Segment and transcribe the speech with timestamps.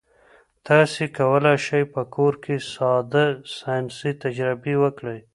[0.67, 3.25] تاسي کولای شئ په کور کې ساده
[3.57, 5.19] ساینسي تجربې وکړئ.